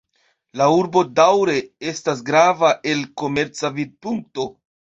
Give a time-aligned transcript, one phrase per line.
[0.61, 1.59] La urbo daŭre
[1.93, 4.51] estas grava el komerca vidpunkto.